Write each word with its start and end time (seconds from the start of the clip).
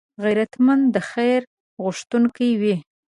غیرتمند 0.23 0.83
د 0.95 0.97
خیر 1.09 1.41
غوښتونکی 1.83 2.49
وي 2.61 2.75